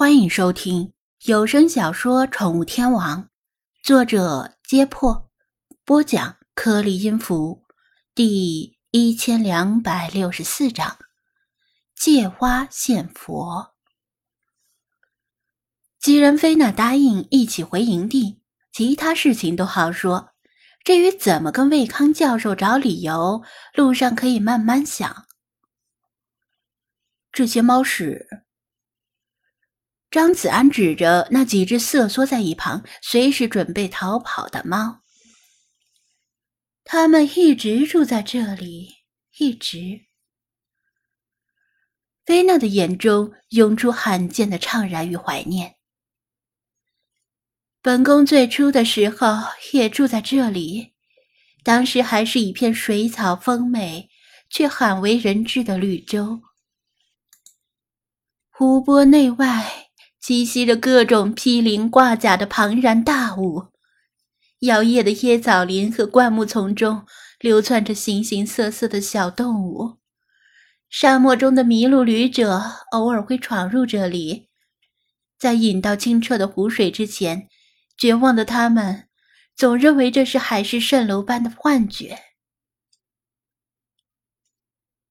[0.00, 0.94] 欢迎收听
[1.26, 3.24] 有声小说《宠物天王》，
[3.82, 5.30] 作者：揭破，
[5.84, 7.66] 播讲：颗粒音符，
[8.14, 10.96] 第一千两百六十四章：
[11.94, 13.74] 借花献佛。
[15.98, 18.40] 既然菲娜答应一起回营地，
[18.72, 20.30] 其他事情都好说。
[20.82, 23.42] 至于怎么跟魏康教授找理由，
[23.74, 25.26] 路上可以慢慢想。
[27.30, 28.46] 这些猫屎。
[30.10, 35.02] 张子安指着那几只瑟缩在一旁、随时准备逃跑的猫，
[36.82, 38.96] 他们一直住在这里，
[39.38, 40.06] 一直。
[42.24, 45.76] 菲娜的眼中涌出罕见的怅然与怀念。
[47.80, 49.28] 本宫最初的时候
[49.72, 50.92] 也住在这里，
[51.62, 54.10] 当时还是一片水草丰美
[54.48, 56.42] 却罕为人知的绿洲，
[58.50, 59.89] 湖泊内外。
[60.22, 63.68] 栖息着各种披鳞挂甲的庞然大物，
[64.60, 67.06] 摇曳的椰枣林和灌木丛中
[67.38, 69.98] 流窜着形形色色的小动物。
[70.90, 74.48] 沙漠中的迷路旅者偶尔会闯入这里，
[75.38, 77.48] 在饮到清澈的湖水之前，
[77.96, 79.08] 绝望的他们
[79.56, 82.18] 总认为这是海市蜃楼般的幻觉。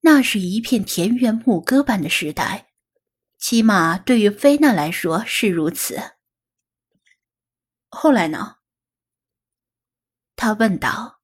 [0.00, 2.73] 那是一片田园牧歌般的时代。
[3.44, 6.14] 起码对于菲娜来说是如此。
[7.90, 8.56] 后来呢？
[10.34, 11.20] 他问道。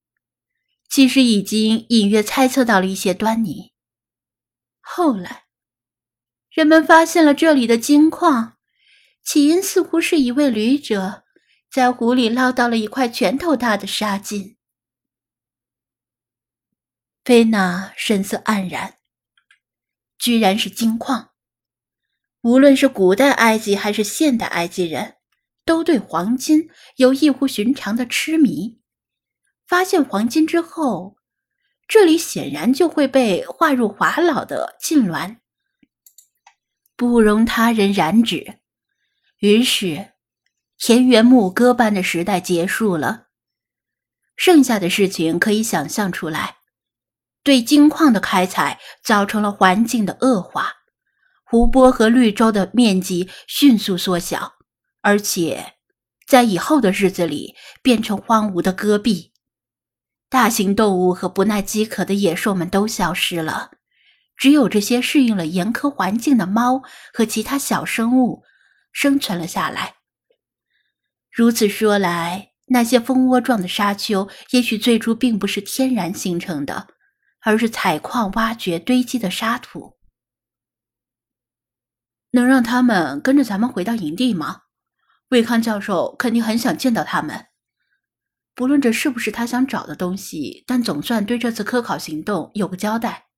[0.86, 3.72] 其实已经隐约猜测到了一些端倪。
[4.80, 5.46] 后来，
[6.50, 8.58] 人们发现了这里的金矿，
[9.22, 11.24] 起因似乎是一位旅者
[11.72, 14.58] 在湖里捞到了一块拳头大的沙金。
[17.24, 18.98] 菲娜神色黯然，
[20.18, 21.29] 居然是金矿。
[22.42, 25.16] 无论是古代埃及还是现代埃及人，
[25.64, 28.80] 都对黄金有异乎寻常的痴迷。
[29.66, 31.16] 发现黄金之后，
[31.87, 35.37] 这里显然就会被划入法老的禁峦，
[36.97, 38.60] 不容他人染指。
[39.41, 40.12] 于是，
[40.78, 43.28] 田园牧歌般的时代结束了。
[44.34, 46.56] 剩下的事情可以想象出来：
[47.43, 50.79] 对金矿的开采造成了环境的恶化。
[51.50, 54.53] 湖泊和绿洲的面积迅速缩小，
[55.00, 55.75] 而且
[56.25, 59.33] 在以后的日子里变成荒芜的戈壁。
[60.28, 63.72] 大型动物和不耐饥渴的野兽们都消失了，
[64.37, 68.44] 只有这些适应了严苛环境的猫和其他小生物
[68.93, 69.97] 生存了下来。
[71.32, 76.87] 如此说来，那些蜂窝状的沙丘也许最初并不是天然形成的，
[77.41, 79.97] 而是采矿、挖掘、堆积的沙土。
[82.30, 84.62] 能让他们跟着咱们回到营地吗？
[85.28, 87.46] 魏康教授肯定很想见到他们。
[88.54, 93.28] 不论这是不是他想找的东西，但总算对这次科考行动有个交代。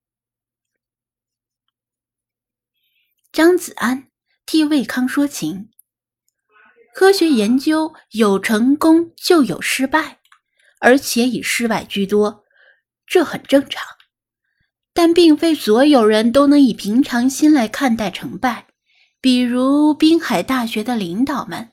[3.31, 4.08] 张子安
[4.44, 5.70] 替魏康说情：
[6.94, 10.20] 科学研究有成功就有失败，
[10.81, 12.44] 而且以失败居多，
[13.06, 13.84] 这很正常。
[14.92, 18.66] 但并非所有人都能以平常心来看待成败。
[19.22, 21.71] 比如滨海大学的领导们，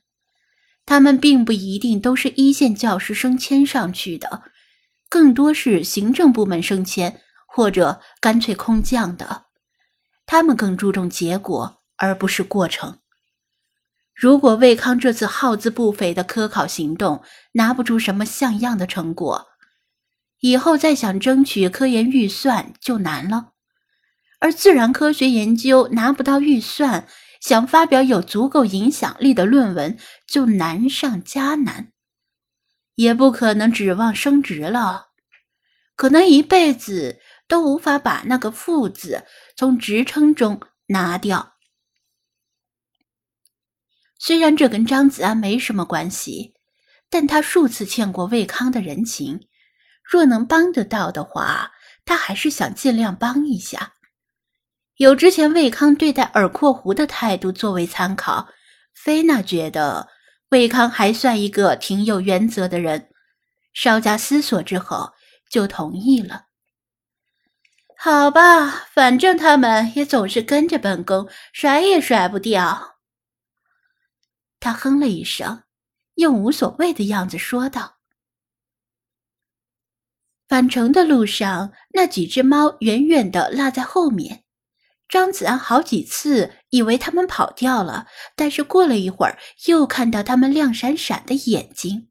[0.86, 4.44] 他们并不一定都是一线教师升迁上去的，
[5.10, 9.48] 更多是行政部门升迁或者干脆空降的。
[10.28, 13.00] 他们更注重结果而不是过程。
[14.14, 17.24] 如果魏康这次耗资不菲的科考行动
[17.54, 19.48] 拿不出什么像样的成果，
[20.42, 23.54] 以后再想争取科研预算就难了。
[24.40, 27.08] 而自然科学研究拿不到预算。
[27.40, 31.92] 想发表有足够影响力的论文就难上加难，
[32.96, 35.12] 也不可能指望升职了，
[35.96, 41.56] 可能一辈子都无法把那个“副”字从职称中拿掉。
[44.18, 46.53] 虽然这跟张子安没什么关系，
[47.09, 49.47] 但他数次欠过魏康的人情，
[50.03, 51.72] 若能帮得到的话，
[52.03, 53.94] 他还是想尽量帮一下。
[54.99, 58.49] 有之前魏康对待尔阔狐的态度作为参考，
[58.93, 60.09] 菲娜觉得
[60.49, 63.09] 魏康还算一个挺有原则的人。
[63.72, 65.13] 稍加思索之后，
[65.49, 66.47] 就同意了。
[67.96, 72.97] 好吧，反正他们也总是跟着本宫，甩也甩不掉。
[74.59, 75.63] 他哼了一声，
[76.16, 77.99] 用无所谓的样子说道
[80.49, 84.43] ：“返程的路上，那几只猫远远的落在后面。”
[85.09, 92.09] 张子安好几次以为他们跑掉了，但是过了一会儿，又看到他们亮闪闪的眼睛。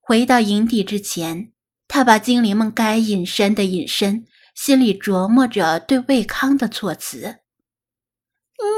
[0.00, 1.52] 回到营地之前，
[1.88, 4.24] 他把精灵们该隐身的隐身，
[4.54, 7.18] 心里琢磨着对魏康的措辞：“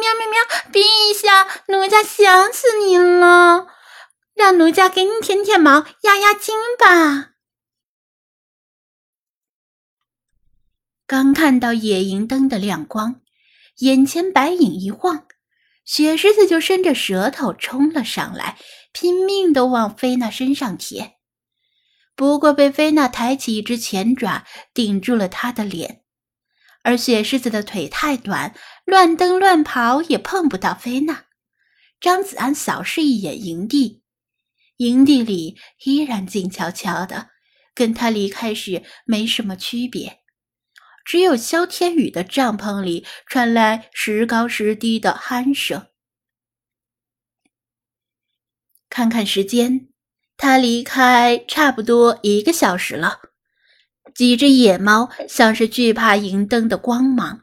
[0.00, 3.66] 喵喵喵，陛下，奴家想死您了，
[4.34, 7.32] 让奴家给你舔舔毛，压压惊吧。”
[11.08, 13.22] 刚看到野营灯的亮光，
[13.78, 15.26] 眼前白影一晃，
[15.86, 18.58] 雪狮子就伸着舌头冲了上来，
[18.92, 21.14] 拼命的往菲娜身上舔。
[22.14, 24.44] 不过被菲娜抬起一只前爪
[24.74, 26.02] 顶住了他的脸，
[26.82, 31.24] 而雪狮子的腿太短，乱蹬乱跑也碰不到菲娜。
[31.98, 34.02] 张子安扫视一眼营地，
[34.76, 35.56] 营地里
[35.86, 37.30] 依然静悄悄的，
[37.74, 40.18] 跟他离开时没什么区别。
[41.08, 45.86] 只有萧天宇的帐篷里传来时高时低的鼾声。
[48.90, 49.88] 看看时间，
[50.36, 53.20] 他离开差不多一个小时了。
[54.14, 57.40] 几只野猫像是惧怕营灯的光芒，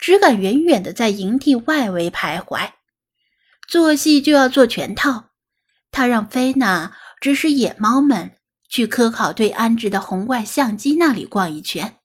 [0.00, 2.72] 只敢远远的在营地外围徘徊。
[3.68, 5.30] 做戏就要做全套，
[5.92, 8.32] 他让菲娜指使野猫们
[8.68, 11.95] 去科考队安置的红外相机那里逛一圈。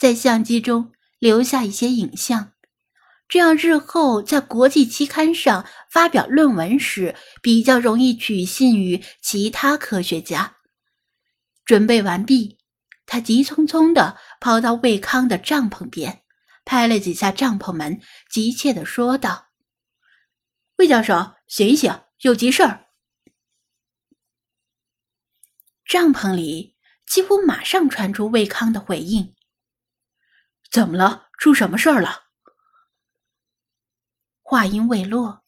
[0.00, 2.54] 在相机中留下一些影像，
[3.28, 10.56] 这样日后在国际期刊上发表论文时比较容易取信于其他科学家。
[11.66, 12.56] 准备完毕，
[13.04, 16.22] 他急匆匆地跑到魏康的帐篷边，
[16.64, 18.00] 拍了几下帐篷门，
[18.30, 19.48] 急切地说道
[20.80, 22.86] ：“魏教授，醒一醒，有急事儿！”
[25.84, 29.34] 帐篷里几乎马上传出魏康的回应。
[30.70, 31.26] 怎么了？
[31.38, 32.24] 出什么事儿了？
[34.42, 35.42] 话音未落，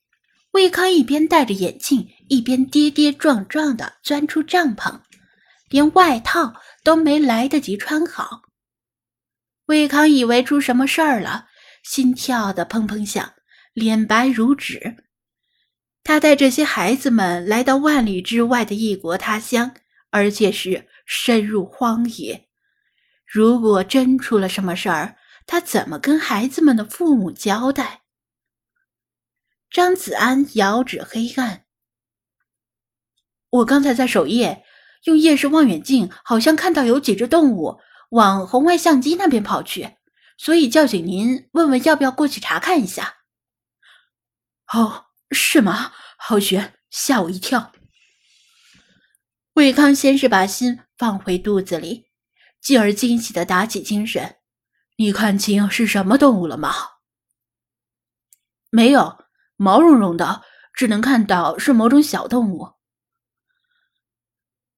[0.53, 5.01] 魏康一边戴着眼镜，一边跌跌撞撞的钻出帐篷，
[5.69, 8.43] 连外套都没来得及穿好。
[9.67, 11.47] 魏康以为出什么事儿了，
[11.85, 13.33] 心跳的砰砰响，
[13.73, 14.97] 脸白如纸。
[16.03, 19.73] 他带这些孩子们来到万里之外的异国他乡，
[20.11, 22.49] 而且是深入荒野。
[23.33, 28.03] 如果真出了什么事儿，他怎么跟孩子们的父母交代？
[29.71, 31.65] 张子安遥指黑暗
[33.49, 34.67] ：“我刚才在守夜，
[35.05, 37.81] 用夜视望远镜，好像看到有几只动物
[38.11, 39.97] 往红外相机那边跑去，
[40.37, 43.21] 所以叫醒您，问问要不要过去查看一下。
[44.75, 45.95] ”“哦，是吗？
[46.19, 47.73] 好悬，吓我一跳。”
[49.57, 52.12] 魏康先是把心放回肚子里。
[52.63, 54.37] 继而惊喜的打起精神
[54.97, 56.73] ：“你看清是什么动物了吗
[58.71, 59.25] ？”“没有，
[59.57, 60.43] 毛茸茸的，
[60.73, 62.75] 只能看到是某种小动物。”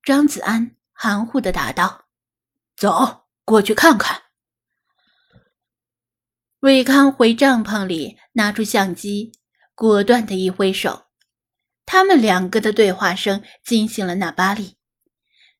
[0.03, 2.07] 张子安含糊的答道
[2.75, 4.23] ：“走过去看看。”
[6.61, 9.33] 魏康回帐篷里拿出相机，
[9.75, 11.09] 果断的一挥手，
[11.85, 14.79] 他们两个的对话声惊醒了纳巴利。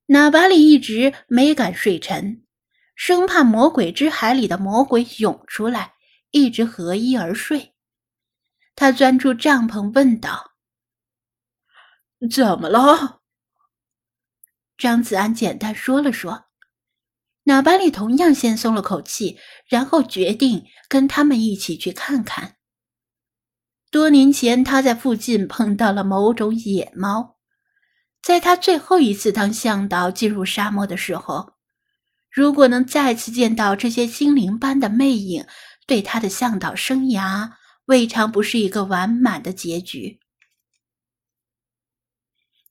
[0.07, 2.45] 纳巴里一直没敢睡沉，
[2.95, 5.95] 生怕魔鬼之海里的魔鬼涌出来，
[6.31, 7.75] 一直合衣而睡。
[8.77, 10.53] 他钻出帐篷问道
[12.31, 13.21] ：“怎么了？”
[14.77, 16.47] 张子安简单说了说。
[17.47, 22.57] 纳巴里同样先松了口气，然后决定跟他们一起去看看。
[23.91, 27.34] 多年前，他在附近碰到了某种野猫。
[28.25, 31.57] 在他最后一次当向导进入沙漠的时候，
[32.31, 35.45] 如果能再次见到这些精灵般的魅影，
[35.87, 37.53] 对他的向导生涯
[37.85, 40.21] 未尝不是一个完满的结局。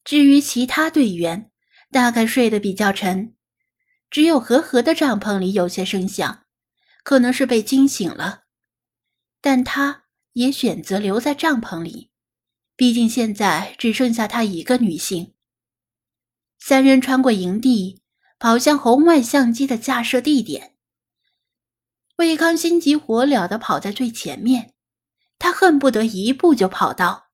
[0.04, 1.52] 至于其他队员，
[1.92, 3.36] 大概睡得比较沉，
[4.10, 6.46] 只有和和的帐篷里有些声响，
[7.04, 8.46] 可能是被惊醒了，
[9.40, 12.10] 但他也选择留在帐篷里，
[12.76, 15.36] 毕竟现在只剩下他一个女性。
[16.66, 18.02] 三人穿过营地，
[18.40, 20.78] 跑向红外相机的架设地点。
[22.16, 24.74] 魏康心急火燎地跑在最前面，
[25.38, 27.32] 他恨不得一步就跑到，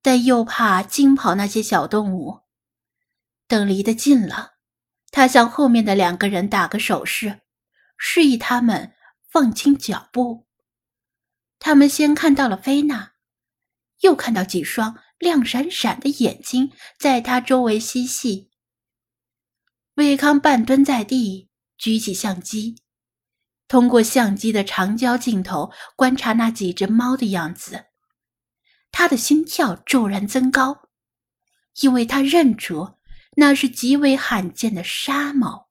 [0.00, 2.42] 但又怕惊跑那些小动物。
[3.48, 4.52] 等离得近了，
[5.10, 7.40] 他向后面的两个人打个手势，
[7.98, 8.94] 示意他们
[9.28, 10.46] 放轻脚步。
[11.58, 13.14] 他们先看到了菲娜，
[14.02, 14.96] 又看到几双。
[15.18, 18.50] 亮闪闪的眼睛在他周围嬉戏。
[19.94, 22.82] 魏康半蹲在地，举起相机，
[23.66, 27.86] 通过相机的长焦镜头观察那几只猫的样子，
[28.92, 30.88] 他的心跳骤然增高，
[31.80, 32.98] 因为他认出
[33.36, 35.70] 那是极为罕见的沙猫，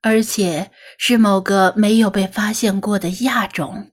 [0.00, 3.92] 而且是某个没有被发现过的亚种。